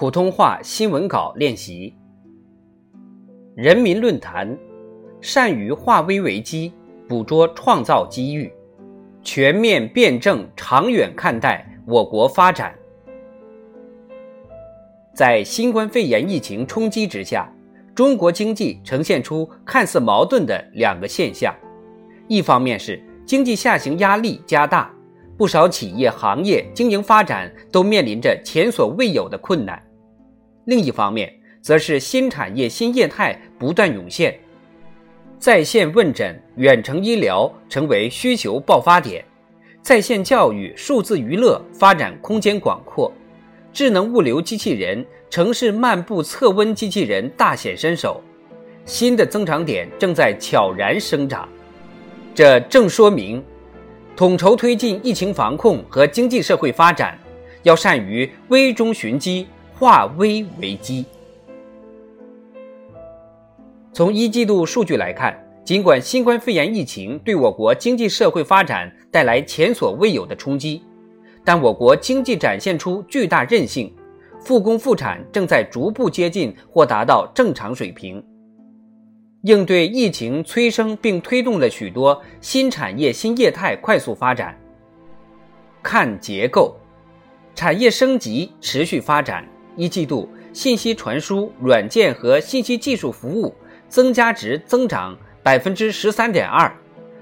[0.00, 1.94] 普通话新闻稿练习。
[3.54, 4.56] 人民论坛，
[5.20, 6.72] 善于化危为机，
[7.06, 8.50] 捕捉创造机遇，
[9.22, 12.74] 全面辩证长远看待我国发展。
[15.12, 17.52] 在新冠肺炎疫情冲击之下，
[17.94, 21.54] 中国经济呈现出看似矛盾的两个现象：
[22.26, 24.90] 一方面是经济下行压力加大，
[25.36, 29.78] 不少企业行业经营发展都面临着前所未有的困难；
[30.70, 31.28] 另一方面，
[31.60, 34.38] 则是新产业新业态不断涌现，
[35.36, 39.24] 在线问诊、远程医疗成为需求爆发点，
[39.82, 43.12] 在线教育、数字娱乐发展空间广阔。
[43.72, 48.22] 智能物流机器人、城市漫步测温机器人大显身手，
[48.84, 51.48] 新的增长点正在悄然生长。
[52.32, 53.42] 这正说明，
[54.14, 57.18] 统筹推进疫情防控和经济社会发展，
[57.64, 59.48] 要善于危中寻机，
[59.80, 61.06] 化危为机。
[63.94, 70.82] 从一季度数据来看，尽管新冠肺炎疫情对我国经济社会发展带来前所未有的冲击。
[71.46, 73.90] 但我国经济展现出巨大韧性，
[74.38, 78.22] 复工复产正在逐步接近或达到正常水平。
[79.44, 84.54] 应对疫情催生并推动了许多新产业新业态快速发展。
[85.82, 86.76] 看结构，
[87.54, 89.42] 产业升级持续发展。
[89.80, 93.54] 一季度，信息传输、软件和信息技术服务
[93.88, 96.70] 增加值增长百分之十三点二，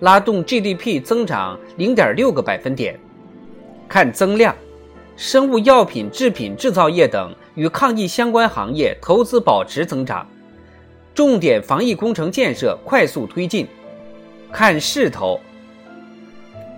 [0.00, 2.98] 拉动 GDP 增长零点六个百分点。
[3.88, 4.52] 看增量，
[5.16, 10.26] 生物药品制品制造业等与抗疫相关行业投资保持增长，
[11.14, 13.64] 重点防疫工程建设快速推进。
[14.50, 15.38] 看势头，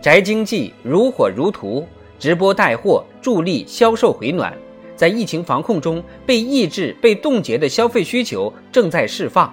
[0.02, 1.86] 宅经济如火如荼，
[2.18, 4.54] 直播带货助力销售回暖，
[5.02, 9.52] 在疫情防控中被抑制、被冻结的消费需求正在释放。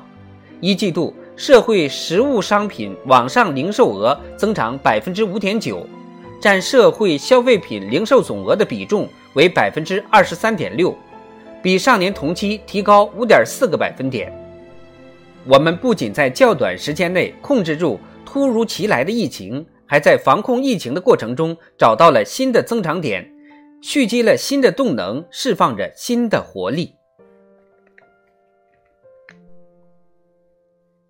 [0.59, 5.83] 一季度社会实物商品网上零售额增长百分之五点九。
[6.39, 10.95] 占社会消费品零售总额的比重为百分之二十三点六，
[11.63, 14.31] 比上年同期提高五点四个百分点。
[15.45, 23.27] 我们不仅在较短时间内控制住突如其来的疫情，还在防控疫情的过程中找到了新的增长点，
[23.81, 26.95] 蓄积了新的动能，释放着新的活力。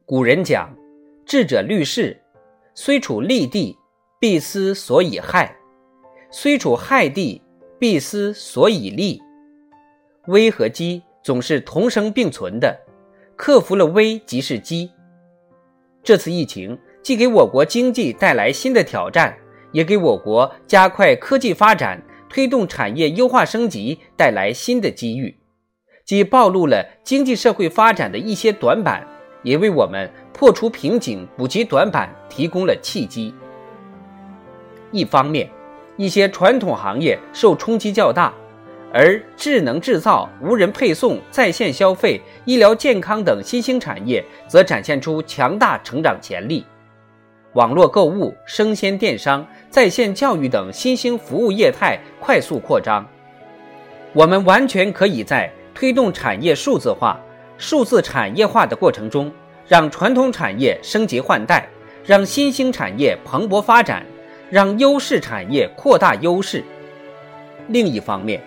[0.06, 0.76] 古人讲
[1.26, 2.22] ：“智者虑事，
[2.74, 3.76] 虽处利地。”
[4.22, 5.56] 必思所以害，
[6.30, 7.42] 虽处害地，
[7.80, 9.18] 必思所以利。
[10.28, 12.78] 危和机总是同生并存的，
[13.38, 14.92] 克服了危即是机。
[16.04, 19.34] 这次疫情既给我国经济带来新的挑战，
[19.72, 21.98] 也给我国加快科技发展、
[22.30, 25.36] 推动产业优化升级带来新的机遇，
[26.06, 29.06] 既暴露了经济社会发展的一些短板，
[29.44, 33.34] 也为我们破除瓶颈、补齐短板提供了契机。
[34.92, 35.50] 一方面，
[35.98, 38.34] 一些传统行业受冲击较大，
[38.94, 46.66] 而智能制造、无人配送、在线消费、医疗健康等新兴产业则展现出强大成长潜力。
[47.54, 53.06] 网络购物、生鲜电商、在线教育等新兴服务业态快速扩张。
[54.14, 57.20] 我们完全可以在推动产业数字化、
[57.58, 59.32] 数字产业化的过程中，
[59.68, 61.68] 让传统产业升级换代，
[62.06, 64.06] 让新兴产业蓬勃发展。
[64.52, 66.64] 让优势产业扩大优势。
[67.68, 68.42] 另一方面，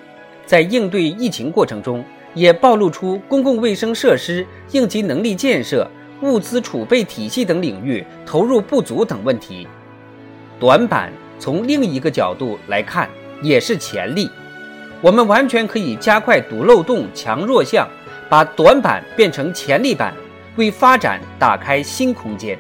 [0.45, 2.05] 在应对疫情过程中，
[2.35, 5.89] 也暴露出公共卫生设施、应急能力建设、
[6.23, 9.69] 物资储备体系等领域投入不足等问题。
[10.59, 13.11] 短板从另一个角度来看，
[13.43, 14.31] 也是潜力。
[15.01, 17.89] 我们完全可以加快堵漏洞、强弱项，
[18.29, 20.15] 把短板变成潜力板，
[20.55, 22.57] 为发展打开新空间。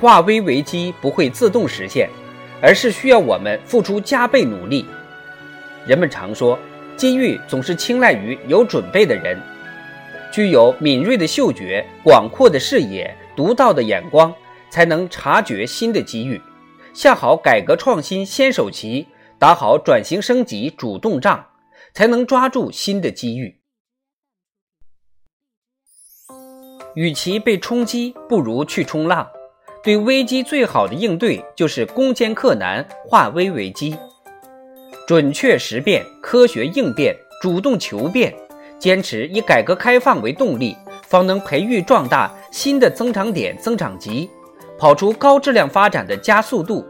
[0.00, 2.08] 化危为机不会自动实现，
[2.62, 4.86] 而是需要我们付出加倍努力。
[5.86, 6.58] 人们常说，
[6.96, 9.38] 机遇总是青睐于有准备的人。
[10.32, 14.34] 具有敏锐的嗅觉、广阔的视野、独到的眼光，
[14.70, 16.40] 才能察觉新的机遇，
[16.94, 19.06] 下好改革创新先手棋，
[19.38, 21.46] 打好转型升级主动仗，
[21.92, 23.56] 才能抓住新的机遇。
[26.94, 29.28] 与其被冲击，不如去冲浪。
[29.82, 33.96] 对危机最好的应对就是攻坚克难，化危为机，
[35.06, 38.34] 准确识变，科学应变，主动求变，
[38.80, 40.74] 坚持以改革开放为动力，
[41.06, 44.28] 方能培育壮大新的增长点、增长极，
[44.78, 46.84] 跑出高质量发展的加速度。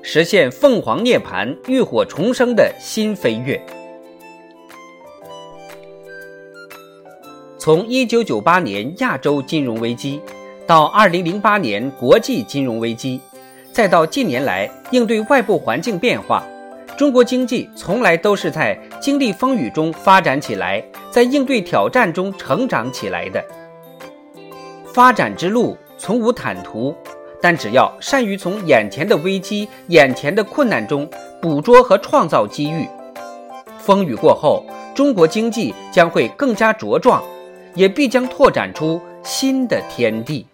[0.00, 3.60] 实现凤凰涅槃、浴火重生的新飞跃。
[7.58, 10.20] 从1998年亚洲金融危机，
[10.66, 13.18] 到2008年国际金融危机，
[13.72, 16.44] 再到近年来应对外部环境变化，
[16.96, 23.44] 中国经济从来都是在经历风雨中发展起来，在应对挑战中成长起来的。
[24.92, 26.94] 发展之路从无坦途，
[27.40, 31.08] 但只要善于从眼前的危机、眼前的困难中
[31.42, 32.88] 捕捉和创造机遇，
[33.78, 34.64] 风雨过后，
[34.94, 37.20] 中国经济将会更加茁壮，
[37.74, 40.46] 也必将拓展出新的天地。